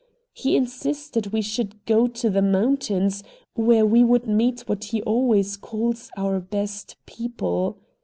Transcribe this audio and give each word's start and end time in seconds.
He 0.33 0.55
insisted 0.55 1.27
we 1.31 1.43
should 1.43 1.85
go 1.85 2.07
to 2.07 2.29
the 2.31 2.41
mountains, 2.41 3.23
where 3.53 3.85
we 3.85 4.03
would 4.03 4.25
meet 4.27 4.61
what 4.61 4.85
he 4.85 5.03
always 5.03 5.55
calls 5.57 6.09
"our 6.17 6.39
best 6.39 6.95
people." 7.05 7.77